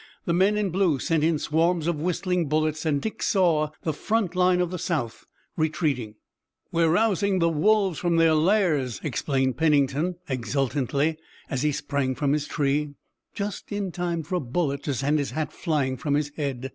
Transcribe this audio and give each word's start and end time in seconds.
The 0.25 0.33
men 0.33 0.57
in 0.57 0.71
blue 0.71 0.97
sent 0.97 1.23
in 1.23 1.37
swarms 1.37 1.85
of 1.85 2.01
whistling 2.01 2.47
bullets 2.47 2.87
and 2.87 2.99
Dick 2.99 3.21
saw 3.21 3.69
the 3.83 3.93
front 3.93 4.35
line 4.35 4.59
of 4.59 4.71
the 4.71 4.79
South 4.79 5.27
retreating. 5.55 6.15
"We're 6.71 6.89
rousing 6.89 7.37
the 7.37 7.49
wolves 7.49 7.99
from 7.99 8.15
their 8.15 8.33
lairs," 8.33 8.99
explained 9.03 9.57
Pennington 9.57 10.15
exultantly 10.27 11.17
as 11.51 11.61
he 11.61 11.71
sprang 11.71 12.15
from 12.15 12.33
his 12.33 12.47
tree, 12.47 12.95
just 13.35 13.71
in 13.71 13.91
time 13.91 14.23
for 14.23 14.33
a 14.37 14.39
bullet 14.39 14.81
to 14.85 14.95
send 14.95 15.19
his 15.19 15.29
hat 15.37 15.53
flying 15.53 15.97
from 15.97 16.15
his 16.15 16.31
head. 16.35 16.69